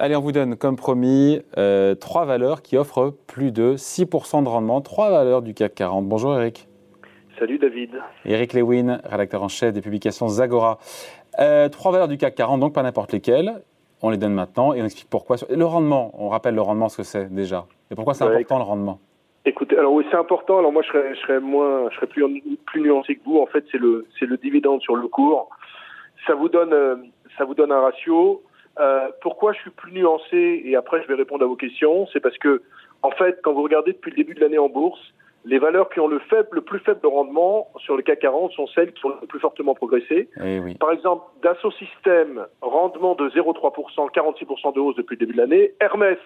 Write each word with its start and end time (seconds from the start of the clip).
Allez, 0.00 0.14
on 0.14 0.20
vous 0.20 0.30
donne, 0.30 0.56
comme 0.56 0.76
promis, 0.76 1.40
euh, 1.56 1.96
trois 1.96 2.24
valeurs 2.24 2.62
qui 2.62 2.76
offrent 2.76 3.12
plus 3.26 3.50
de 3.50 3.74
6% 3.74 4.44
de 4.44 4.48
rendement. 4.48 4.80
Trois 4.80 5.10
valeurs 5.10 5.42
du 5.42 5.54
CAC 5.54 5.74
40. 5.74 6.06
Bonjour 6.06 6.38
Eric. 6.38 6.68
Salut 7.36 7.58
David. 7.58 7.90
Eric 8.24 8.52
Lewin, 8.52 9.00
rédacteur 9.02 9.42
en 9.42 9.48
chef 9.48 9.72
des 9.72 9.80
publications 9.80 10.28
Zagora. 10.28 10.78
Euh, 11.40 11.68
trois 11.68 11.90
valeurs 11.90 12.06
du 12.06 12.16
CAC 12.16 12.36
40, 12.36 12.60
donc 12.60 12.74
pas 12.74 12.84
n'importe 12.84 13.12
lesquelles. 13.12 13.60
On 14.00 14.10
les 14.10 14.18
donne 14.18 14.34
maintenant 14.34 14.72
et 14.72 14.80
on 14.80 14.84
explique 14.84 15.10
pourquoi. 15.10 15.36
Le 15.50 15.64
rendement, 15.64 16.12
on 16.16 16.28
rappelle 16.28 16.54
le 16.54 16.62
rendement, 16.62 16.88
ce 16.88 16.98
que 16.98 17.02
c'est 17.02 17.34
déjà. 17.34 17.66
Et 17.90 17.96
pourquoi 17.96 18.14
c'est 18.14 18.22
important 18.22 18.58
le 18.58 18.64
rendement? 18.64 19.00
Écoutez, 19.46 19.76
alors 19.76 19.94
oui, 19.94 20.04
c'est 20.12 20.16
important. 20.16 20.60
Alors 20.60 20.70
moi, 20.70 20.82
je 20.82 20.88
serais, 20.88 21.14
je 21.16 21.20
serais 21.22 21.40
moins, 21.40 21.90
je 21.90 21.96
serais 21.96 22.06
plus, 22.06 22.24
plus 22.66 22.82
nuancé 22.82 23.16
que 23.16 23.24
vous. 23.24 23.40
En 23.40 23.46
fait, 23.46 23.64
c'est 23.72 23.78
le, 23.78 24.06
c'est 24.16 24.26
le 24.26 24.36
dividende 24.36 24.80
sur 24.80 24.94
le 24.94 25.08
cours. 25.08 25.50
Ça 26.24 26.36
vous 26.36 26.48
donne, 26.48 26.72
euh, 26.72 26.94
ça 27.36 27.44
vous 27.44 27.54
donne 27.54 27.72
un 27.72 27.80
ratio. 27.80 28.42
Euh, 28.78 29.08
pourquoi 29.22 29.52
je 29.52 29.60
suis 29.60 29.70
plus 29.70 29.92
nuancé 29.92 30.62
et 30.64 30.76
après 30.76 31.02
je 31.02 31.08
vais 31.08 31.14
répondre 31.14 31.44
à 31.44 31.48
vos 31.48 31.56
questions, 31.56 32.06
c'est 32.12 32.20
parce 32.20 32.38
que 32.38 32.62
en 33.02 33.10
fait, 33.10 33.40
quand 33.42 33.52
vous 33.52 33.62
regardez 33.62 33.92
depuis 33.92 34.10
le 34.10 34.16
début 34.16 34.34
de 34.34 34.40
l'année 34.40 34.58
en 34.58 34.68
bourse, 34.68 35.00
les 35.44 35.58
valeurs 35.58 35.88
qui 35.88 36.00
ont 36.00 36.08
le, 36.08 36.18
faible, 36.18 36.48
le 36.52 36.60
plus 36.60 36.80
faible 36.80 37.06
rendement 37.06 37.68
sur 37.78 37.96
le 37.96 38.02
CAC 38.02 38.20
40 38.20 38.52
sont 38.52 38.66
celles 38.68 38.92
qui 38.92 39.06
ont 39.06 39.14
le 39.20 39.26
plus 39.26 39.38
fortement 39.38 39.74
progressé. 39.74 40.28
Eh 40.44 40.58
oui. 40.58 40.74
Par 40.74 40.92
exemple, 40.92 41.24
Dassault 41.42 41.70
Systèmes, 41.72 42.44
rendement 42.60 43.14
de 43.14 43.28
0,3%, 43.30 44.10
46% 44.12 44.74
de 44.74 44.80
hausse 44.80 44.96
depuis 44.96 45.14
le 45.14 45.20
début 45.20 45.32
de 45.32 45.38
l'année. 45.38 45.72
Hermès, 45.80 46.18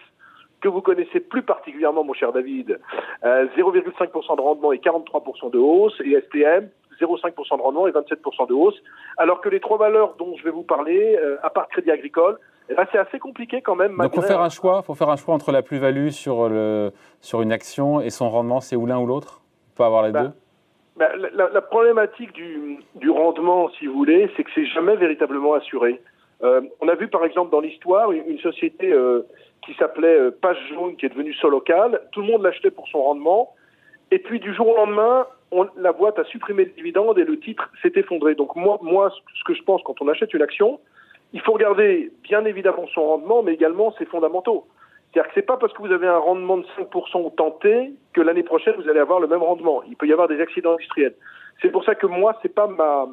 que 0.61 0.69
vous 0.69 0.81
connaissez 0.81 1.21
plus 1.21 1.43
particulièrement, 1.43 2.05
mon 2.05 2.15
cher 2.15 2.33
David, 2.33 2.81
euh, 3.25 3.47
0,5% 3.57 4.37
de 4.37 4.41
rendement 4.41 4.73
et 4.73 4.79
43% 4.79 5.51
de 5.51 5.59
hausse. 5.59 6.01
Et 6.05 6.19
STM, 6.21 6.69
0,5% 7.01 7.57
de 7.57 7.63
rendement 7.63 7.87
et 7.87 7.91
27% 7.91 8.49
de 8.49 8.55
hausse. 8.55 8.81
Alors 9.17 9.41
que 9.41 9.49
les 9.49 9.61
trois 9.61 9.79
valeurs 9.79 10.15
dont 10.19 10.37
je 10.37 10.45
vais 10.45 10.51
vous 10.51 10.63
parler, 10.63 11.17
euh, 11.17 11.37
à 11.43 11.51
part 11.51 11.69
Crédit 11.69 11.91
Agricole, 11.91 12.39
eh 12.69 12.75
ben, 12.75 12.87
c'est 12.93 12.99
assez 12.99 13.19
compliqué 13.19 13.61
quand 13.61 13.75
même. 13.75 13.97
Donc, 13.97 14.13
il 14.13 14.21
faut 14.21 14.27
faire 14.27 14.41
un 14.41 14.49
choix. 14.49 14.83
Faut 14.83 14.95
faire 14.95 15.11
un 15.11 15.17
choix 15.17 15.35
entre 15.35 15.53
la 15.53 15.63
plus-value 15.63 16.09
sur 16.09 16.49
le 16.49 16.93
sur 17.21 17.43
une 17.43 17.53
action 17.53 18.01
et 18.01 18.11
son 18.11 18.31
rendement. 18.31 18.61
C'est 18.61 18.77
ou 18.77 18.87
l'un 18.87 18.99
ou 18.99 19.07
l'autre? 19.07 19.43
Pas 19.77 19.87
avoir 19.87 20.05
les 20.05 20.13
bah, 20.13 20.23
deux? 20.23 20.31
Bah, 20.97 21.09
la, 21.17 21.49
la, 21.49 21.61
problématique 21.63 22.33
du, 22.33 22.79
du 22.97 23.11
rendement, 23.11 23.71
si 23.71 23.87
vous 23.87 23.95
voulez, 23.95 24.31
c'est 24.37 24.45
que 24.45 24.51
c'est 24.55 24.67
jamais 24.67 24.95
véritablement 24.97 25.55
assuré. 25.55 26.01
Euh, 26.43 26.61
on 26.81 26.89
a 26.89 26.95
vu 26.95 27.09
par 27.09 27.25
exemple 27.25 27.51
dans 27.51 27.61
l'histoire 27.61 28.11
une, 28.11 28.25
une, 28.27 28.39
société 28.41 28.93
euh, 28.93 29.23
qui 29.65 29.75
s'appelait 29.75 30.19
euh, 30.19 30.31
Page 30.31 30.59
Jaune, 30.71 30.97
qui 30.97 31.07
est 31.07 31.09
devenue 31.09 31.33
Solocal. 31.35 32.01
Tout 32.11 32.21
le 32.21 32.27
monde 32.27 32.43
l'achetait 32.43 32.71
pour 32.71 32.89
son 32.89 33.03
rendement. 33.03 33.55
Et 34.13 34.19
puis 34.19 34.41
du 34.41 34.55
jour 34.55 34.69
au 34.69 34.77
lendemain, 34.77 35.27
la 35.79 35.93
boîte 35.93 36.19
a 36.19 36.25
supprimé 36.25 36.67
le 36.67 36.71
dividende 36.73 37.19
et 37.19 37.25
le 37.25 37.41
titre 37.41 37.71
s'est 37.81 37.93
effondré. 37.97 38.35
Donc 38.35 38.55
moi, 38.57 38.79
moi, 38.83 39.11
ce 39.11 39.45
que 39.45 39.55
je 39.55 39.63
pense 39.63 39.83
quand 39.85 40.03
on 40.03 40.09
achète 40.09 40.35
une 40.35 40.43
action, 40.43 40.79
il 41.33 41.41
faut 41.41 41.53
regarder 41.53 42.13
bien 42.23 42.45
évidemment 42.45 42.87
son 42.95 43.07
rendement, 43.07 43.43
mais 43.43 43.55
également 43.55 43.91
ses 43.99 44.05
fondamentaux. 44.05 44.67
C'est-à-dire 45.13 45.29
que 45.29 45.35
c'est 45.41 45.47
pas 45.47 45.57
parce 45.57 45.73
que 45.73 45.81
vous 45.81 45.93
avez 45.93 46.07
un 46.07 46.19
rendement 46.19 46.59
de 46.59 46.67
5% 46.79 47.25
au 47.25 47.31
tenté 47.31 47.93
que 48.13 48.21
l'année 48.21 48.43
prochaine 48.43 48.75
vous 48.77 48.87
allez 48.87 49.01
avoir 49.01 49.19
le 49.19 49.29
même 49.29 49.43
rendement. 49.43 49.83
Il 49.85 49.97
peut 49.97 50.07
y 50.07 50.13
avoir 50.13 50.29
des 50.29 50.43
accidents 50.43 50.75
industriels. 50.75 51.15
C'est 51.63 51.71
pour 51.71 51.83
ça 51.85 51.95
que 51.95 52.07
moi, 52.07 52.39
c'est 52.43 52.55
pas 52.55 52.67
ma 52.67 53.09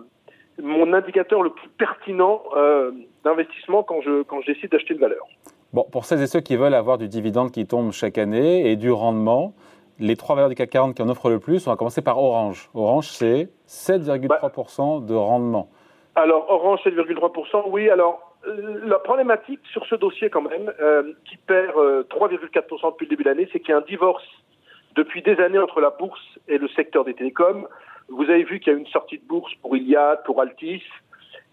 mon 0.62 0.92
indicateur 0.92 1.42
le 1.42 1.52
plus 1.52 1.70
pertinent 1.70 2.44
euh, 2.58 2.92
d'investissement 3.24 3.84
quand 3.84 4.02
je 4.02 4.24
quand 4.24 4.42
je 4.42 4.52
décide 4.52 4.70
d'acheter 4.72 4.96
une 4.96 5.00
valeur. 5.00 5.26
Bon, 5.72 5.86
pour 5.90 6.04
celles 6.04 6.22
et 6.22 6.28
ceux 6.28 6.42
qui 6.42 6.58
veulent 6.58 6.74
avoir 6.74 6.98
du 6.98 7.08
dividende 7.08 7.52
qui 7.52 7.66
tombe 7.66 7.94
chaque 7.94 8.18
année 8.18 8.70
et 8.70 8.76
du 8.76 8.92
rendement, 8.92 9.54
les 10.00 10.16
trois 10.16 10.36
valeurs 10.36 10.50
du 10.50 10.56
CAC 10.56 10.70
40 10.70 10.96
qui 10.96 11.02
en 11.02 11.10
offrent 11.10 11.30
le 11.30 11.40
plus, 11.40 11.68
on 11.68 11.72
va 11.72 11.78
commencer 11.78 12.02
par 12.02 12.18
Orange. 12.18 12.70
Orange, 12.74 13.08
c'est 13.10 13.50
7,3% 13.68 15.06
de 15.06 15.14
rendement. 15.14 15.70
Alors, 16.16 16.50
Orange, 16.50 16.82
7,3%, 16.86 17.64
oui. 17.68 17.90
Alors, 17.90 18.36
la 18.46 19.00
problématique 19.00 19.60
sur 19.72 19.86
ce 19.86 19.96
dossier, 19.96 20.30
quand 20.30 20.42
même, 20.42 20.74
euh, 20.82 21.14
qui 21.26 21.38
perd 21.38 21.76
euh, 21.78 22.04
3,4% 22.10 22.92
depuis 22.92 23.06
le 23.06 23.10
début 23.10 23.24
de 23.24 23.30
l'année, 23.30 23.50
c'est 23.52 23.60
qu'il 23.60 23.70
y 23.70 23.74
a 23.74 23.78
un 23.78 23.82
divorce 23.82 24.26
depuis 24.96 25.22
des 25.22 25.40
années 25.40 25.60
entre 25.60 25.82
la 25.82 25.92
bourse 25.92 26.40
et 26.48 26.58
le 26.58 26.68
secteur 26.70 27.04
des 27.04 27.14
télécoms. 27.14 27.68
Vous 28.08 28.24
avez 28.24 28.44
vu 28.44 28.60
qu'il 28.60 28.74
y 28.74 28.76
a 28.76 28.80
une 28.80 28.88
sortie 28.88 29.20
de 29.20 29.26
bourse 29.26 29.54
pour 29.62 29.76
Iliad, 29.76 30.24
pour 30.24 30.42
Altis. 30.42 30.84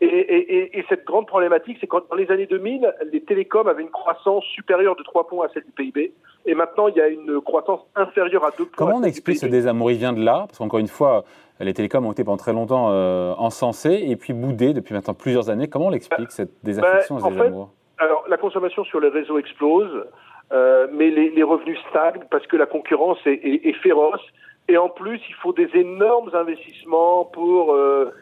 Et, 0.02 0.06
et, 0.06 0.78
et 0.78 0.84
cette 0.90 1.06
grande 1.06 1.26
problématique, 1.26 1.78
c'est 1.80 1.86
quand 1.86 2.06
dans 2.10 2.16
les 2.16 2.30
années 2.30 2.46
2000, 2.46 2.94
les 3.12 3.22
télécoms 3.22 3.66
avaient 3.66 3.82
une 3.82 3.90
croissance 3.90 4.44
supérieure 4.44 4.94
de 4.94 5.02
3 5.02 5.26
points 5.26 5.46
à 5.46 5.48
celle 5.54 5.64
du 5.64 5.72
PIB. 5.72 6.12
Et 6.44 6.54
maintenant, 6.54 6.88
il 6.88 6.96
y 6.96 7.00
a 7.00 7.08
une 7.08 7.40
croissance 7.40 7.80
inférieure 7.94 8.44
à 8.44 8.50
2 8.50 8.56
points. 8.56 8.68
Comment 8.76 8.98
on 8.98 9.02
explique 9.02 9.38
ce 9.38 9.46
désamour? 9.46 9.90
Il 9.90 9.96
vient 9.96 10.12
de 10.12 10.22
là 10.22 10.44
Parce 10.46 10.58
qu'encore 10.58 10.80
une 10.80 10.88
fois, 10.88 11.24
les 11.60 11.72
télécoms 11.72 12.04
ont 12.04 12.12
été 12.12 12.24
pendant 12.24 12.36
très 12.36 12.52
longtemps 12.52 12.90
euh, 12.90 13.32
encensés 13.38 14.04
et 14.06 14.16
puis 14.16 14.34
boudés 14.34 14.74
depuis 14.74 14.92
maintenant 14.92 15.14
plusieurs 15.14 15.48
années. 15.48 15.68
Comment 15.68 15.86
on 15.86 15.90
l'explique, 15.90 16.30
cette 16.30 16.52
désaffection, 16.62 17.16
ben, 17.16 17.22
ce 17.22 17.28
désamour 17.30 17.70
fait, 17.98 18.04
Alors, 18.04 18.24
la 18.28 18.36
consommation 18.36 18.84
sur 18.84 19.00
les 19.00 19.08
réseaux 19.08 19.38
explose, 19.38 20.04
euh, 20.52 20.88
mais 20.92 21.08
les, 21.08 21.30
les, 21.30 21.42
revenus 21.42 21.78
stagnent 21.88 22.24
parce 22.30 22.46
que 22.46 22.56
la 22.56 22.66
concurrence 22.66 23.18
est, 23.24 23.40
est, 23.42 23.66
est, 23.66 23.72
féroce. 23.82 24.20
Et 24.68 24.76
en 24.76 24.90
plus, 24.90 25.20
il 25.28 25.34
faut 25.36 25.54
des 25.54 25.70
énormes 25.72 26.30
investissements 26.34 27.24
pour... 27.24 27.72
Euh, 27.72 28.12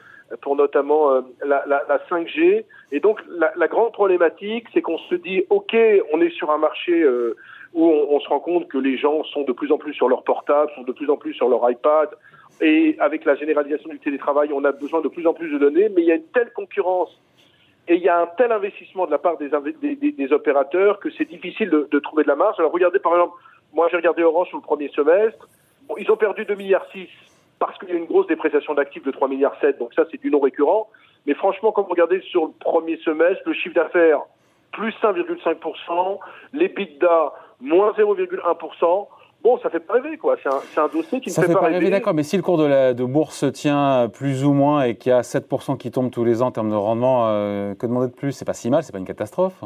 pour 0.41 0.57
notamment 0.57 1.13
euh, 1.13 1.21
la, 1.45 1.65
la, 1.67 1.83
la, 1.89 1.99
5G. 2.11 2.65
Et 2.93 3.01
donc 3.01 3.21
la, 3.29 3.69
grande 3.69 3.93
problématique, 3.93 4.67
c'est 4.73 4.83
qu'on 4.83 4.99
se 4.99 5.15
dit, 5.15 5.45
ok, 5.51 5.77
on 6.13 6.21
est 6.21 6.31
sur 6.31 6.51
un 6.51 6.59
marché 6.59 7.03
euh, 7.03 7.37
où 7.73 7.87
on, 7.87 8.21
se 8.21 8.29
rend 8.29 8.41
compte 8.41 8.69
que 8.69 8.79
les 8.79 8.97
gens 8.97 9.25
sont 9.25 9.43
de 9.43 9.53
plus 9.53 9.73
en 9.73 9.79
plus 9.79 9.95
sur 9.95 10.09
leur 10.09 10.23
portable, 10.23 10.71
sont 10.77 10.83
de 10.83 10.93
plus 10.93 11.11
en 11.11 11.17
plus 11.17 11.35
sur 11.35 11.49
leur 11.49 11.69
iPad, 11.69 12.09
et 12.61 12.97
avec 13.01 13.25
la 13.25 13.35
généralisation 13.35 13.91
du 13.91 13.99
télétravail, 13.99 14.51
on 14.53 14.65
a 14.65 14.73
besoin 14.73 15.01
de 15.01 15.09
plus 15.09 15.27
en 15.27 15.35
plus 15.35 15.51
de 15.53 15.59
données, 15.59 15.89
mais 15.89 16.03
il 16.03 16.07
y 16.07 16.13
a 16.13 16.17
une 16.17 16.27
telle 16.33 16.53
concurrence 16.53 17.11
et 17.87 17.97
il 17.97 18.03
y 18.03 18.09
a 18.09 18.19
un 18.19 18.27
tel 18.39 18.51
investissement 18.51 19.05
de 19.07 19.11
la 19.11 19.19
part 19.19 19.37
des, 19.37 20.33
opérateurs 20.33 21.01
que 21.01 21.11
c'est 21.11 21.27
difficile 21.27 21.69
de, 21.69 21.99
trouver 21.99 22.23
de 22.23 22.29
la 22.29 22.37
marge. 22.37 22.59
Alors 22.59 22.73
regardez 22.73 22.99
par 22.99 23.13
exemple, 23.13 23.35
moi 23.75 23.89
j'ai 23.91 23.97
regardé 23.97 24.23
Orange 24.23 24.49
sur 24.49 24.57
le 24.57 24.63
premier 24.63 24.89
semestre, 24.89 25.49
ils 25.99 26.11
ont 26.11 26.17
perdu 26.17 26.47
2 26.47 26.55
milliards 26.55 26.87
6 26.93 27.09
parce 27.67 27.79
qu'il 27.79 27.89
y 27.91 27.93
a 27.93 27.97
une 27.97 28.07
grosse 28.07 28.27
dépréciation 28.27 28.75
d'actifs 28.75 29.05
de 29.05 29.11
3 29.11 29.29
milliards 29.29 29.57
7, 29.61 29.79
donc 29.79 29.95
ça 29.95 30.05
c'est 30.11 30.21
du 30.21 30.31
non 30.31 30.41
récurrent. 30.41 30.89
Mais 31.27 31.35
franchement, 31.35 31.73
quand 31.73 31.83
vous 31.83 31.91
regardez 31.91 32.21
sur 32.21 32.47
le 32.47 32.53
premier 32.61 32.99
semestre, 32.99 33.43
le 33.47 33.55
chiffre 33.55 33.75
d'affaires 33.75 34.21
plus 34.73 34.95
1,5%, 35.03 36.19
les 36.53 36.69
l'EBITDA 36.69 37.33
moins 37.61 37.93
0,1%, 37.93 39.07
bon, 39.43 39.59
ça 39.63 39.71
fait 39.71 39.81
pas 39.81 39.95
rêver, 39.95 40.17
quoi. 40.19 40.37
C'est 40.43 40.49
un, 40.49 40.85
un, 40.85 40.89
dossier 40.89 41.21
qui 41.21 41.31
ne 41.31 41.35
fait, 41.35 41.47
fait, 41.47 41.53
pas 41.53 41.61
rêver. 41.61 41.77
rêver. 41.77 41.91
D'accord, 41.91 42.15
mais 42.15 42.25
si 42.25 42.37
le 42.37 42.43
cours 42.43 42.59
de, 42.59 42.65
la, 42.65 42.93
de 42.93 43.05
bourse 43.05 43.45
tient 43.53 44.11
plus 44.13 44.45
ou 44.45 44.53
moins 44.53 44.83
et 44.83 44.97
qu'il 44.97 45.11
y 45.11 45.13
a 45.13 45.21
7% 45.21 45.77
qui 45.79 45.91
tombent 45.91 46.11
tous 46.11 46.25
les 46.25 46.43
ans 46.43 46.49
en 46.49 46.51
termes 46.51 46.71
de 46.71 46.75
rendement, 46.75 47.29
euh, 47.29 47.75
que 47.75 47.87
demander 47.87 48.09
de 48.09 48.17
plus? 48.17 48.33
C'est 48.33 48.45
pas 48.45 48.55
si 48.55 48.69
mal, 48.71 48.83
c'est 48.83 48.93
pas 48.93 48.99
une 48.99 49.05
catastrophe. 49.05 49.63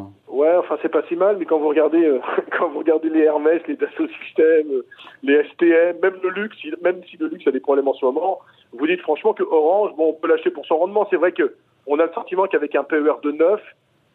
Enfin, 0.59 0.79
c'est 0.83 0.89
pas 0.89 1.03
si 1.09 1.17
mal, 1.17 1.37
mais 1.39 1.45
quand 1.45 1.59
vous 1.59 1.69
regardez, 1.69 2.05
euh, 2.05 2.21
quand 2.59 2.69
vous 2.69 2.79
regardez 2.79 3.11
les 3.11 3.23
Hermès, 3.23 3.61
les 3.67 3.77
Dassault 3.77 4.09
Systèmes, 4.25 4.83
les 5.23 5.45
STM, 5.45 5.99
même 6.03 6.19
le 6.23 6.31
luxe, 6.31 6.57
même 6.83 7.03
si 7.11 7.17
le 7.17 7.27
luxe 7.29 7.47
a 7.47 7.51
des 7.51 7.61
problèmes 7.61 7.89
en 7.89 7.95
ce 7.95 8.05
moment, 8.05 8.41
vous 8.73 8.87
dites 8.87 9.01
franchement 9.01 9.35
que 9.35 9.43
Orange, 9.43 9.95
bon, 9.97 10.11
on 10.11 10.13
peut 10.13 10.29
l'acheter 10.29 10.51
pour 10.51 10.67
son 10.67 10.79
rendement. 10.79 11.07
C'est 11.11 11.17
vrai 11.17 11.33
que 11.33 11.57
on 11.87 11.99
a 11.99 12.07
le 12.07 12.13
sentiment 12.13 12.47
qu'avec 12.47 12.75
un 12.75 12.85
PER 12.85 13.15
de 13.23 13.33
9, 13.33 13.61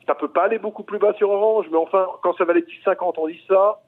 ça 0.08 0.16
peut 0.16 0.28
pas 0.28 0.44
aller 0.44 0.60
beaucoup 0.60 0.84
plus 0.84 1.00
bas 1.00 1.14
sur 1.14 1.30
Orange, 1.30 1.68
mais 1.72 1.78
enfin, 1.78 2.08
quand 2.22 2.36
ça 2.38 2.46
valait 2.46 2.62
10,50, 2.62 3.14
on 3.18 3.28
dit 3.28 3.42
ça. 3.48 3.80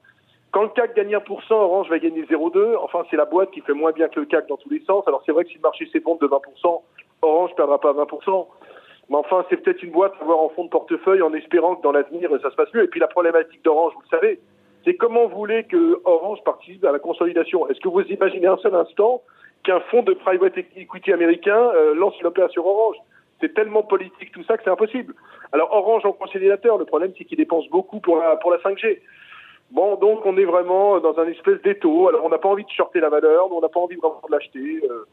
Quand 0.52 0.62
le 0.62 0.68
CAC 0.70 0.96
gagne 0.96 1.14
1%, 1.14 1.52
Orange 1.52 1.90
va 1.90 1.98
gagner 1.98 2.22
0,2. 2.22 2.76
Enfin, 2.82 3.04
c'est 3.10 3.16
la 3.16 3.26
boîte 3.26 3.50
qui 3.50 3.60
fait 3.60 3.74
moins 3.74 3.92
bien 3.92 4.08
que 4.08 4.20
le 4.20 4.26
CAC 4.26 4.46
dans 4.48 4.56
tous 4.56 4.70
les 4.70 4.80
sens. 4.84 5.06
Alors, 5.06 5.22
c'est 5.26 5.32
vrai 5.32 5.44
que 5.44 5.50
si 5.50 5.56
le 5.56 5.60
marché 5.60 5.86
s'effondre 5.92 6.20
de 6.20 6.26
20%, 6.26 6.80
Orange 7.22 7.54
perdra 7.56 7.78
pas 7.78 7.92
20%. 7.92 8.46
Mais 9.08 9.16
enfin, 9.16 9.44
c'est 9.48 9.56
peut-être 9.58 9.82
une 9.82 9.92
boîte 9.92 10.14
à 10.18 10.22
avoir 10.22 10.38
en 10.40 10.48
fond 10.48 10.64
de 10.64 10.70
portefeuille 10.70 11.22
en 11.22 11.32
espérant 11.32 11.76
que 11.76 11.82
dans 11.82 11.92
l'avenir, 11.92 12.30
ça 12.42 12.50
se 12.50 12.56
passe 12.56 12.72
mieux. 12.74 12.84
Et 12.84 12.88
puis, 12.88 13.00
la 13.00 13.06
problématique 13.06 13.64
d'Orange, 13.64 13.92
vous 13.94 14.02
le 14.02 14.18
savez, 14.18 14.40
c'est 14.86 14.94
comment 14.94 15.26
vous 15.26 15.36
voulez 15.36 15.64
que 15.64 16.00
Orange 16.04 16.38
participe 16.44 16.84
à 16.84 16.92
la 16.92 17.00
consolidation. 17.00 17.68
Est-ce 17.68 17.80
que 17.80 17.88
vous 17.88 18.02
imaginez 18.02 18.46
un 18.46 18.56
seul 18.58 18.74
instant 18.74 19.20
qu'un 19.64 19.80
fonds 19.80 20.02
de 20.02 20.14
private 20.14 20.56
equity 20.76 21.12
américain 21.12 21.58
euh, 21.74 21.92
lance 21.94 22.14
une 22.20 22.26
opération 22.26 22.64
Orange? 22.64 22.96
C'est 23.40 23.52
tellement 23.52 23.82
politique 23.82 24.30
tout 24.32 24.44
ça 24.44 24.56
que 24.56 24.62
c'est 24.62 24.70
impossible. 24.70 25.14
Alors 25.52 25.72
Orange 25.72 26.06
en 26.06 26.12
consolidateur, 26.12 26.78
le 26.78 26.84
problème 26.84 27.12
c'est 27.18 27.24
qu'il 27.24 27.36
dépense 27.36 27.68
beaucoup 27.68 27.98
pour 27.98 28.16
la, 28.16 28.36
pour 28.36 28.52
la 28.52 28.58
5G. 28.58 29.00
Bon, 29.72 29.96
donc 29.96 30.24
on 30.24 30.36
est 30.36 30.44
vraiment 30.44 31.00
dans 31.00 31.18
un 31.18 31.26
espèce 31.26 31.60
d'étau. 31.62 32.08
Alors 32.08 32.24
on 32.24 32.28
n'a 32.28 32.38
pas 32.38 32.48
envie 32.48 32.64
de 32.64 32.70
shorter 32.70 33.00
la 33.00 33.08
valeur, 33.08 33.52
on 33.52 33.60
n'a 33.60 33.68
pas 33.68 33.80
envie 33.80 33.96
vraiment 33.96 34.22
de 34.26 34.32
l'acheter. 34.32 34.82
Euh, 34.88 35.04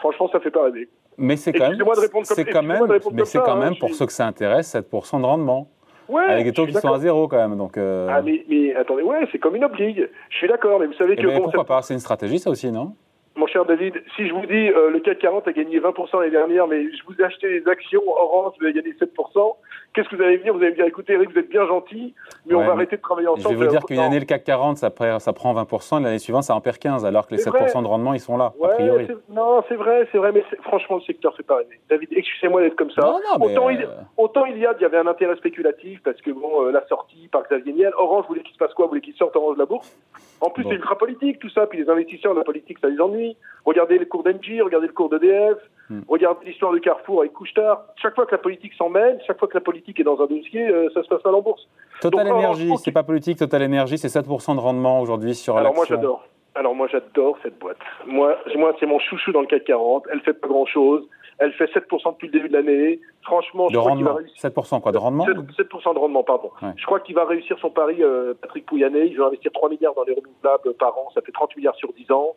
franchement, 0.00 0.28
ça 0.28 0.40
fait 0.40 0.50
pas 0.50 0.64
rêver. 0.64 0.88
Mais 1.18 1.36
c'est 1.36 1.52
quand 1.52 1.70
même, 1.70 1.82
c'est 2.22 2.44
quand 2.44 2.62
même, 2.62 2.86
mais 3.12 3.24
c'est 3.24 3.38
quand 3.40 3.56
même 3.56 3.72
hein, 3.72 3.76
pour 3.78 3.92
ceux 3.94 4.06
que 4.06 4.12
ça 4.12 4.26
intéresse 4.26 4.74
7% 4.74 5.20
de 5.20 5.26
rendement. 5.26 5.68
Ouais, 6.08 6.22
avec 6.24 6.44
des 6.44 6.52
taux 6.52 6.64
qui 6.64 6.72
sont 6.72 6.92
à 6.92 6.98
zéro 6.98 7.28
quand 7.28 7.36
même. 7.36 7.58
Donc 7.58 7.76
euh... 7.76 8.08
Ah 8.10 8.22
mais, 8.22 8.42
mais 8.48 8.74
attendez, 8.74 9.02
ouais, 9.02 9.28
c'est 9.30 9.38
comme 9.38 9.56
une 9.56 9.64
oblige. 9.64 10.08
Je 10.30 10.36
suis 10.36 10.48
d'accord, 10.48 10.80
mais 10.80 10.86
vous 10.86 10.94
savez 10.94 11.14
Eh 11.18 11.22
que 11.22 11.26
ben, 11.26 11.36
bon, 11.36 11.42
pourquoi 11.44 11.64
pas 11.64 11.82
C'est 11.82 11.92
une 11.92 12.00
stratégie 12.00 12.38
ça 12.38 12.48
aussi, 12.48 12.72
non? 12.72 12.94
Mon 13.36 13.46
cher 13.46 13.64
David, 13.66 14.02
si 14.16 14.26
je 14.26 14.32
vous 14.32 14.46
dis 14.46 14.68
euh, 14.70 14.90
le 14.90 15.00
CAC 15.00 15.18
40 15.18 15.46
a 15.46 15.52
gagné 15.52 15.78
20% 15.78 16.18
l'année 16.18 16.30
dernière, 16.30 16.66
mais 16.66 16.84
je 16.84 17.04
vous 17.06 17.14
ai 17.20 17.24
acheté 17.24 17.60
des 17.60 17.68
actions 17.70 18.02
Orange, 18.06 18.54
vous 18.58 18.64
avez 18.64 18.74
gagné 18.74 18.92
7%, 18.92 19.54
qu'est-ce 19.98 20.10
que 20.10 20.16
vous 20.16 20.22
allez 20.22 20.38
me 20.38 20.42
dire? 20.44 20.54
Vous 20.54 20.60
allez 20.60 20.70
me 20.70 20.76
dire, 20.76 20.84
écoutez 20.84 21.14
Eric, 21.14 21.32
vous 21.32 21.38
êtes 21.38 21.48
bien 21.48 21.66
gentil, 21.66 22.14
mais 22.46 22.54
on 22.54 22.64
va 22.64 22.72
arrêter 22.72 22.96
de 22.96 23.02
travailler 23.02 23.26
ensemble. 23.26 23.54
Je 23.54 23.58
vais 23.58 23.66
vous 23.66 23.70
dire 23.70 23.84
qu'une 23.84 23.98
année, 23.98 24.20
le 24.20 24.24
CAC 24.24 24.44
40, 24.44 24.76
ça, 24.76 24.90
ça 25.18 25.32
prend 25.32 25.54
20%, 25.54 26.02
l'année 26.02 26.18
suivante, 26.18 26.44
ça 26.44 26.54
en 26.54 26.60
perd 26.60 26.78
15, 26.78 27.04
alors 27.04 27.26
que 27.26 27.34
les 27.34 27.42
7% 27.42 27.82
de 27.82 27.86
rendement, 27.86 28.14
ils 28.14 28.20
sont 28.20 28.36
là, 28.36 28.52
a 28.62 28.68
priori. 28.68 29.08
Non, 29.28 29.64
c'est 29.68 29.74
vrai, 29.74 30.08
c'est 30.12 30.18
vrai, 30.18 30.30
mais 30.32 30.44
franchement, 30.62 30.96
le 30.96 31.02
secteur 31.02 31.34
fait 31.36 31.42
pas 31.42 31.56
rêver. 31.56 31.80
David, 31.90 32.10
excusez-moi 32.12 32.62
d'être 32.62 32.76
comme 32.76 32.90
ça. 32.92 33.02
Non, 33.02 33.12
non, 33.12 33.38
mais 33.40 33.46
autant, 33.46 33.70
il, 33.70 33.82
euh, 33.82 33.86
autant 34.16 34.44
il 34.46 34.58
y 34.58 34.66
a, 34.66 34.74
il 34.78 34.82
y 34.82 34.84
avait 34.84 34.98
un 34.98 35.06
intérêt 35.06 35.36
spéculatif, 35.36 36.00
parce 36.04 36.20
que 36.20 36.30
bon, 36.30 36.66
euh, 36.66 36.70
la 36.70 36.86
sortie 36.86 37.28
par 37.28 37.42
Xavier 37.44 37.72
Niel, 37.72 37.92
Orange 37.98 38.26
voulait 38.28 38.42
qu'il 38.42 38.54
se 38.54 38.58
passe 38.58 38.74
quoi? 38.74 38.86
Voulait 38.86 39.00
qu'il 39.00 39.14
sorte 39.14 39.34
Orange 39.34 39.54
de 39.54 39.60
la 39.60 39.66
bourse? 39.66 39.96
En 40.40 40.50
plus, 40.50 40.62
c'est 40.62 40.74
ultra 40.74 40.96
politique, 40.96 41.40
tout 41.40 41.50
ça, 41.50 41.66
puis 41.66 41.82
les 41.82 41.90
investisseurs, 41.90 42.34
la 42.34 42.44
politique, 42.44 42.78
ça 42.80 42.88
les 42.88 43.00
ennuie. 43.00 43.36
Regardez 43.64 43.98
cours 44.06 44.22
d'Engie, 44.22 44.60
regardez 44.62 44.86
le 44.86 44.92
cours 44.92 45.08
d'EDF, 45.10 45.58
hmm. 45.90 46.00
regardez 46.08 46.46
l'histoire 46.46 46.72
de 46.72 46.78
Carrefour 46.78 47.20
avec 47.20 47.32
Couchetard. 47.32 47.84
Chaque 47.96 48.14
fois 48.14 48.26
que 48.26 48.32
la 48.32 48.38
politique 48.38 48.72
s'en 48.74 48.88
mêle, 48.88 49.20
chaque 49.26 49.38
fois 49.38 49.48
que 49.48 49.54
la 49.54 49.60
politique 49.60 49.98
est 50.00 50.04
dans 50.04 50.20
un 50.20 50.26
dossier, 50.26 50.68
euh, 50.68 50.88
ça 50.94 51.02
se 51.02 51.08
passe 51.08 51.24
mal 51.24 51.34
en 51.34 51.42
bourse. 51.42 51.68
Total 52.00 52.28
Energy, 52.28 52.70
c'est 52.78 52.92
pas 52.92 53.02
politique, 53.02 53.38
Total 53.38 53.62
Energy, 53.64 53.98
c'est 53.98 54.08
7% 54.08 54.54
de 54.54 54.60
rendement 54.60 55.00
aujourd'hui 55.00 55.34
sur 55.34 55.56
Alors 55.56 55.74
moi 55.74 55.84
j'adore. 55.88 56.24
Alors 56.54 56.74
moi 56.74 56.88
j'adore 56.90 57.38
cette 57.42 57.58
boîte. 57.58 57.78
Moi, 58.06 58.36
moi 58.56 58.74
c'est 58.80 58.86
mon 58.86 58.98
chouchou 58.98 59.32
dans 59.32 59.40
le 59.40 59.46
CAC 59.46 59.64
40. 59.64 60.06
Elle 60.12 60.20
fait 60.20 60.34
pas 60.34 60.48
grand 60.48 60.66
chose. 60.66 61.08
Elle 61.38 61.52
fait 61.52 61.66
7% 61.66 62.12
depuis 62.14 62.26
le 62.26 62.32
début 62.32 62.48
de 62.48 62.54
l'année. 62.54 63.00
Franchement, 63.22 63.68
je 63.68 63.74
de 63.74 63.78
crois 63.78 63.94
qu'il 63.94 64.04
va 64.04 64.14
réussir. 64.14 64.50
7% 64.50 64.80
quoi 64.80 64.90
De 64.90 64.98
rendement 64.98 65.24
7%, 65.24 65.94
de 65.94 65.98
rendement, 65.98 66.24
pardon. 66.24 66.50
Je 66.76 66.84
crois 66.84 66.98
qu'il 66.98 67.14
va 67.14 67.24
réussir 67.24 67.56
son 67.60 67.70
pari, 67.70 68.02
euh, 68.02 68.34
Patrick 68.40 68.66
Pouyanné. 68.66 69.06
Il 69.06 69.16
veut 69.16 69.24
investir 69.24 69.52
3 69.52 69.68
milliards 69.68 69.94
dans 69.94 70.02
les 70.02 70.14
renouvelables 70.14 70.74
par 70.74 70.98
an. 70.98 71.08
Ça 71.14 71.20
fait 71.22 71.30
30 71.30 71.56
milliards 71.56 71.76
sur 71.76 71.92
10 71.92 72.10
ans. 72.10 72.34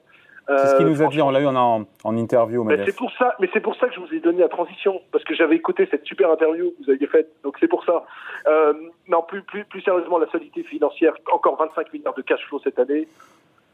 C'est 0.57 0.68
ce 0.68 0.75
qu'il 0.77 0.88
nous 0.88 1.01
a 1.01 1.07
dit, 1.07 1.21
on 1.21 1.31
l'a 1.31 1.42
eu 1.42 1.48
en, 1.48 1.86
en 2.03 2.18
interview. 2.18 2.63
Mais 2.63 2.83
c'est 2.86 2.95
pour 2.95 3.12
ça, 3.13 3.36
mais 3.39 3.50
c'est 3.53 3.59
pour 3.59 3.75
ça 3.75 3.88
que 3.88 3.95
je 3.95 4.00
vous 4.00 4.13
ai 4.13 4.19
donné 4.19 4.39
la 4.39 4.50
transition, 4.50 5.01
parce 5.12 5.24
que 5.24 5.36
j'avais 5.36 5.56
écouté 5.56 5.88
cette 5.89 6.06
super 6.06 6.31
interview 6.31 6.71
que 6.71 6.83
vous 6.83 6.92
aviez 6.92 7.07
faite, 7.07 7.31
donc 7.44 7.57
c'est 7.59 7.68
pour 7.68 7.83
ça. 7.86 8.06
Euh, 8.48 8.74
non, 9.07 9.24
plus, 9.24 9.44
plus, 9.44 9.65
plus 9.65 9.81
sérieusement, 9.81 10.18
la 10.18 10.30
solidité 10.30 10.63
financière, 10.63 11.13
encore 11.31 11.57
25 11.57 11.94
milliards 11.94 12.13
de 12.13 12.21
cash 12.21 12.45
flow 12.48 12.59
cette 12.63 12.80
année. 12.80 13.07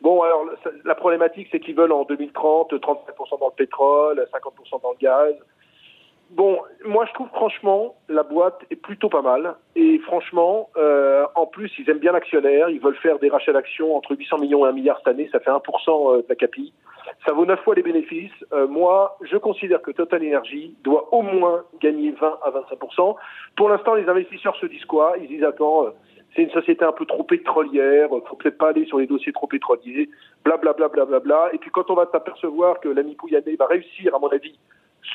Bon, 0.02 0.22
alors 0.22 0.46
la 0.86 0.96
problématique, 0.96 1.48
c'est 1.52 1.60
qu'ils 1.60 1.76
veulent 1.76 1.92
en 1.92 2.04
2030 2.04 2.74
35% 2.74 3.40
dans 3.40 3.48
le 3.48 3.56
pétrole, 3.56 4.28
50% 4.32 4.82
dans 4.82 4.92
le 4.92 4.98
gaz. 5.00 5.34
Bon, 6.32 6.60
moi 6.86 7.06
je 7.06 7.14
trouve 7.14 7.30
franchement 7.30 7.96
la 8.10 8.24
boîte 8.24 8.60
est 8.70 8.76
plutôt 8.76 9.08
pas 9.08 9.22
mal. 9.22 9.56
Et 9.76 9.98
franchement, 10.00 10.70
euh, 10.76 11.26
en 11.36 11.46
plus 11.46 11.72
ils 11.80 11.90
aiment 11.90 12.00
bien 12.00 12.12
l'actionnaire, 12.12 12.70
ils 12.70 12.82
veulent 12.82 12.98
faire 12.98 13.18
des 13.20 13.30
rachats 13.30 13.54
d'actions 13.54 13.96
entre 13.96 14.16
800 14.16 14.40
millions 14.40 14.66
et 14.66 14.70
1 14.70 14.72
milliard 14.74 14.98
cette 14.98 15.08
année, 15.08 15.30
ça 15.32 15.40
fait 15.40 15.50
1% 15.50 15.56
euh, 15.56 16.18
de 16.18 16.26
la 16.28 16.36
capi, 16.36 16.74
ça 17.26 17.32
vaut 17.34 17.46
9 17.46 17.62
fois 17.62 17.76
les 17.76 17.82
bénéfices. 17.82 18.32
Euh, 18.52 18.68
moi, 18.68 19.18
je 19.22 19.38
considère 19.38 19.82
que 19.82 19.92
Total 19.92 20.22
Energy 20.22 20.76
doit 20.84 21.14
au 21.14 21.22
moins 21.22 21.64
gagner 21.80 22.12
20 22.12 22.40
à 22.44 22.52
25%. 22.52 23.16
Pour 23.56 23.70
l'instant, 23.70 23.96
les 23.96 24.08
investisseurs 24.10 24.56
se 24.58 24.66
disent 24.66 24.86
quoi? 24.86 25.16
Ils 25.22 25.30
disent 25.30 25.46
attends, 25.46 25.86
c'est 26.36 26.44
une 26.44 26.52
société 26.52 26.84
un 26.84 26.92
peu 26.92 27.06
trop 27.06 27.24
pétrolière, 27.24 28.10
faut 28.10 28.36
peut-être 28.36 28.58
pas 28.58 28.70
aller 28.70 28.86
sur 28.86 29.00
les 29.00 29.08
dossiers 29.08 29.32
trop 29.32 29.48
pétroliers, 29.48 30.10
blablabla, 30.44 30.90
bla, 30.90 31.06
bla, 31.06 31.20
bla, 31.20 31.20
bla. 31.20 31.50
Et 31.54 31.58
puis 31.58 31.72
quand 31.72 31.90
on 31.90 31.96
va 31.96 32.08
s'apercevoir 32.12 32.80
que 32.82 32.90
l'ami 32.90 33.16
Pouyanné 33.16 33.56
va 33.56 33.66
réussir, 33.66 34.14
à 34.14 34.20
mon 34.20 34.28
avis, 34.28 34.60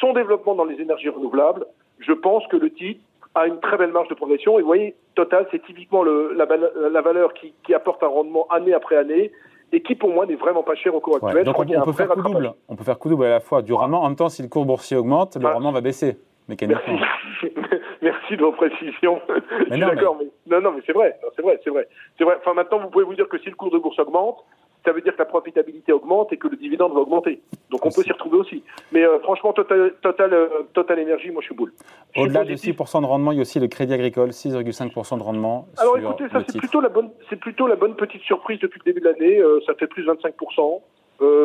son 0.00 0.12
développement 0.12 0.54
dans 0.54 0.64
les 0.64 0.80
énergies 0.80 1.08
renouvelables, 1.08 1.66
je 2.00 2.12
pense 2.12 2.46
que 2.48 2.56
le 2.56 2.70
titre 2.70 3.00
a 3.34 3.46
une 3.46 3.60
très 3.60 3.76
belle 3.76 3.92
marge 3.92 4.08
de 4.08 4.14
progression. 4.14 4.58
Et 4.58 4.62
vous 4.62 4.66
voyez, 4.66 4.94
Total, 5.14 5.46
c'est 5.50 5.62
typiquement 5.62 6.02
le, 6.02 6.32
la, 6.34 6.46
la, 6.88 7.00
valeur 7.02 7.34
qui, 7.34 7.52
qui, 7.64 7.74
apporte 7.74 8.02
un 8.02 8.08
rendement 8.08 8.46
année 8.48 8.72
après 8.72 8.96
année 8.96 9.30
et 9.70 9.82
qui, 9.82 9.94
pour 9.94 10.10
moi, 10.10 10.24
n'est 10.24 10.36
vraiment 10.36 10.62
pas 10.62 10.74
cher 10.74 10.94
au 10.94 11.00
cours 11.00 11.16
actuel. 11.16 11.44
donc 11.44 11.58
on, 11.58 11.64
peut 11.64 11.92
faire 11.92 12.08
coup 12.08 12.22
double. 12.22 12.52
On 12.68 12.76
peut 12.76 12.84
faire 12.84 12.98
coup 12.98 13.10
double 13.10 13.26
à 13.26 13.30
la 13.30 13.40
fois 13.40 13.60
du 13.60 13.74
rendement. 13.74 14.02
En 14.02 14.08
même 14.08 14.16
temps, 14.16 14.30
si 14.30 14.40
le 14.40 14.48
cours 14.48 14.64
boursier 14.64 14.96
augmente, 14.96 15.36
le 15.36 15.46
rendement 15.46 15.72
va 15.72 15.82
baisser 15.82 16.16
mécaniquement. 16.48 16.94
Merci, 16.94 17.54
Merci 18.02 18.36
de 18.36 18.42
vos 18.42 18.52
précisions. 18.52 19.20
je 19.68 19.74
suis 19.74 19.80
d'accord, 19.80 20.16
mais... 20.18 20.28
non, 20.46 20.62
non, 20.62 20.72
mais 20.72 20.82
c'est 20.86 20.92
vrai, 20.92 21.14
c'est 21.36 21.42
vrai, 21.42 21.60
c'est 21.62 21.70
vrai, 21.70 21.86
c'est 22.16 22.24
vrai. 22.24 22.36
Enfin, 22.40 22.54
maintenant, 22.54 22.78
vous 22.78 22.88
pouvez 22.88 23.04
vous 23.04 23.14
dire 23.14 23.28
que 23.28 23.38
si 23.38 23.50
le 23.50 23.54
cours 23.54 23.70
de 23.70 23.78
bourse 23.78 23.98
augmente, 23.98 24.44
ça 24.84 24.92
veut 24.92 25.02
dire 25.02 25.12
que 25.12 25.18
la 25.18 25.26
profitabilité 25.26 25.92
augmente 25.92 26.32
et 26.32 26.38
que 26.38 26.48
le 26.48 26.56
dividende 26.56 26.92
va 26.94 27.00
augmenter. 27.00 27.42
Donc 27.72 27.86
on 27.86 27.90
peut 27.90 28.02
s'y 28.02 28.12
retrouver 28.12 28.36
aussi. 28.36 28.62
Mais 28.92 29.02
euh, 29.02 29.18
franchement, 29.20 29.54
Total, 29.54 29.94
Total, 30.02 30.32
euh, 30.32 30.48
Total 30.74 30.98
Énergie, 30.98 31.30
moi 31.30 31.40
je 31.40 31.46
suis 31.46 31.54
boule. 31.54 31.72
Au-delà 32.16 32.44
de 32.44 32.54
6% 32.54 33.00
de 33.00 33.06
rendement, 33.06 33.32
il 33.32 33.36
y 33.36 33.38
a 33.38 33.40
aussi 33.40 33.58
le 33.58 33.66
crédit 33.66 33.94
agricole, 33.94 34.28
6,5% 34.28 35.18
de 35.18 35.22
rendement. 35.22 35.66
Alors 35.78 35.96
écoutez, 35.96 36.28
ça 36.28 36.42
c'est 36.46 36.58
plutôt, 36.58 36.82
la 36.82 36.90
bonne, 36.90 37.10
plutôt 37.40 37.66
la 37.66 37.76
bonne 37.76 37.96
petite 37.96 38.20
surprise 38.22 38.60
depuis 38.60 38.78
le 38.84 38.92
début 38.92 39.00
de 39.00 39.08
l'année. 39.08 39.38
Euh, 39.38 39.60
ça 39.66 39.72
fait 39.74 39.86
plus 39.86 40.04
de 40.04 40.12
25%. 40.12 40.82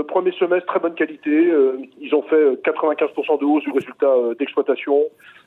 premier 0.08 0.34
semestre, 0.34 0.68
très 0.68 0.80
bonne 0.80 0.96
qualité. 0.96 1.50
ils 2.02 2.14
ont 2.14 2.24
fait 2.24 2.62
95% 2.62 3.40
de 3.40 3.46
hausse 3.46 3.64
du 3.64 3.72
résultat 3.72 4.14
d'exploitation. 4.38 5.04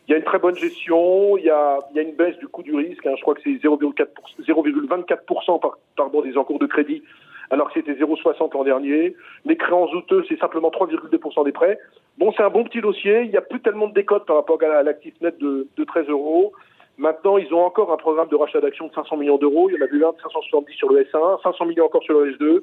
Il 0.08 0.12
y 0.12 0.14
a 0.14 0.16
une 0.16 0.24
très 0.24 0.38
bonne 0.38 0.56
gestion. 0.56 1.36
Il 1.36 1.44
y 1.44 1.50
a, 1.50 1.78
il 1.90 1.96
y 1.96 1.98
a 1.98 2.02
une 2.02 2.14
baisse 2.14 2.38
du 2.38 2.48
coût 2.48 2.62
du 2.62 2.74
risque. 2.74 3.04
Hein. 3.04 3.12
je 3.16 3.22
crois 3.22 3.34
que 3.34 3.42
c'est 3.44 3.50
0,24% 3.50 5.60
par, 5.60 5.76
pardon, 5.94 6.22
des 6.22 6.38
encours 6.38 6.58
de 6.58 6.66
crédit 6.66 7.02
alors 7.50 7.68
que 7.68 7.74
c'était 7.74 7.92
0,60 7.92 8.54
l'an 8.54 8.64
dernier. 8.64 9.14
Les 9.44 9.56
créances 9.56 9.90
douteuses, 9.90 10.24
c'est 10.28 10.38
simplement 10.38 10.70
3,2% 10.70 11.44
des 11.44 11.52
prêts. 11.52 11.78
Bon, 12.18 12.32
c'est 12.36 12.42
un 12.42 12.50
bon 12.50 12.64
petit 12.64 12.80
dossier. 12.80 13.22
Il 13.22 13.30
n'y 13.30 13.36
a 13.36 13.42
plus 13.42 13.60
tellement 13.60 13.88
de 13.88 13.94
décote 13.94 14.24
par 14.26 14.36
rapport 14.36 14.58
à 14.62 14.82
l'actif 14.82 15.14
net 15.20 15.36
de, 15.38 15.66
13 15.84 16.08
euros. 16.08 16.52
Maintenant, 16.96 17.38
ils 17.38 17.52
ont 17.52 17.64
encore 17.64 17.92
un 17.92 17.96
programme 17.96 18.28
de 18.28 18.36
rachat 18.36 18.60
d'actions 18.60 18.88
de 18.88 18.92
500 18.92 19.16
millions 19.16 19.38
d'euros. 19.38 19.68
Il 19.70 19.76
y 19.76 19.82
en 19.82 19.84
a 19.84 19.88
eu 19.88 20.04
un 20.04 20.12
de 20.12 20.20
570 20.22 20.74
sur 20.74 20.92
le 20.92 21.02
S1, 21.04 21.42
500 21.42 21.64
millions 21.64 21.86
encore 21.86 22.02
sur 22.04 22.20
le 22.20 22.32
S2. 22.32 22.62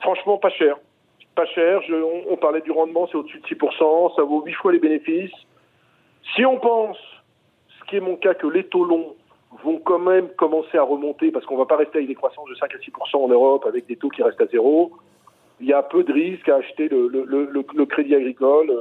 Franchement, 0.00 0.38
pas 0.38 0.50
cher. 0.50 0.76
Pas 1.34 1.46
cher. 1.46 1.80
on, 2.30 2.36
parlait 2.36 2.60
du 2.60 2.70
rendement, 2.70 3.08
c'est 3.08 3.16
au-dessus 3.16 3.40
de 3.40 3.46
6%. 3.46 4.14
Ça 4.14 4.22
vaut 4.22 4.42
8 4.42 4.52
fois 4.52 4.72
les 4.72 4.78
bénéfices. 4.78 5.32
Si 6.36 6.44
on 6.44 6.58
pense, 6.58 6.98
ce 7.80 7.84
qui 7.86 7.96
est 7.96 8.00
mon 8.00 8.16
cas, 8.16 8.34
que 8.34 8.46
les 8.46 8.64
taux 8.64 8.84
longs 8.84 9.16
vont 9.62 9.78
quand 9.78 9.98
même 9.98 10.28
commencer 10.36 10.78
à 10.78 10.82
remonter 10.82 11.30
parce 11.30 11.46
qu'on 11.46 11.54
ne 11.54 11.60
va 11.60 11.66
pas 11.66 11.76
rester 11.76 11.98
avec 11.98 12.08
des 12.08 12.14
croissances 12.14 12.48
de 12.48 12.54
5 12.54 12.74
à 12.74 12.78
6 12.78 12.90
en 13.14 13.28
Europe 13.28 13.64
avec 13.66 13.86
des 13.86 13.96
taux 13.96 14.08
qui 14.08 14.22
restent 14.22 14.40
à 14.40 14.46
zéro. 14.46 14.92
Il 15.60 15.66
y 15.66 15.72
a 15.72 15.82
peu 15.82 16.02
de 16.02 16.12
risques 16.12 16.48
à 16.48 16.56
acheter 16.56 16.88
le, 16.88 17.84
crédit 17.84 18.14
agricole. 18.14 18.72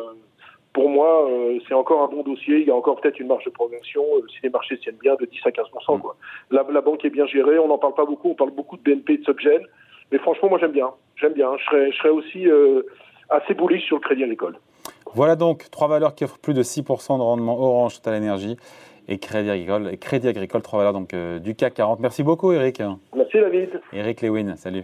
Pour 0.73 0.89
moi, 0.89 1.29
euh, 1.29 1.59
c'est 1.67 1.75
encore 1.75 2.01
un 2.01 2.07
bon 2.07 2.23
dossier. 2.23 2.61
Il 2.61 2.67
y 2.67 2.71
a 2.71 2.75
encore 2.75 2.99
peut-être 2.99 3.19
une 3.19 3.27
marge 3.27 3.45
de 3.45 3.51
progression 3.51 4.03
euh, 4.17 4.25
si 4.27 4.39
les 4.41 4.49
marchés 4.49 4.77
tiennent 4.79 4.97
bien 4.99 5.13
de 5.15 5.25
10 5.25 5.39
à 5.45 5.51
15 5.51 5.67
quoi. 6.01 6.15
La, 6.49 6.63
banque 6.81 7.05
est 7.05 7.11
bien 7.11 7.27
gérée. 7.27 7.59
On 7.59 7.67
n'en 7.67 7.77
parle 7.77 7.93
pas 7.93 8.05
beaucoup. 8.05 8.29
On 8.29 8.33
parle 8.33 8.51
beaucoup 8.51 8.77
de 8.77 8.81
BNP 8.81 9.13
et 9.13 9.17
de 9.19 9.23
Subgen. 9.23 9.61
Mais 10.11 10.17
franchement, 10.17 10.49
moi, 10.49 10.57
j'aime 10.57 10.71
bien. 10.71 10.89
J'aime 11.15 11.33
bien. 11.33 11.51
Je 11.57 11.91
serais, 11.95 12.09
aussi 12.09 12.47
euh, 12.47 12.81
assez 13.29 13.53
bullish 13.53 13.85
sur 13.85 13.97
le 13.97 14.01
crédit 14.01 14.23
agricole. 14.23 14.57
Voilà 15.13 15.35
donc 15.35 15.69
trois 15.69 15.87
valeurs 15.87 16.15
qui 16.15 16.23
offrent 16.23 16.39
plus 16.39 16.55
de 16.55 16.63
6% 16.63 17.17
de 17.17 17.21
rendement 17.21 17.59
Orange 17.59 17.97
Total 17.97 18.15
Énergie 18.15 18.57
et 19.07 19.17
Crédit 19.17 19.49
Agricole. 19.49 19.89
Et 19.91 19.97
Crédit 19.97 20.27
Agricole, 20.27 20.61
trois 20.61 20.79
valeurs 20.79 20.93
donc, 20.93 21.13
euh, 21.13 21.39
du 21.39 21.55
CAC 21.55 21.73
40. 21.75 21.99
Merci 21.99 22.23
beaucoup, 22.23 22.51
Eric. 22.51 22.81
Merci, 23.15 23.39
David. 23.39 23.81
Eric 23.91 24.21
Lewin, 24.21 24.55
salut. 24.55 24.83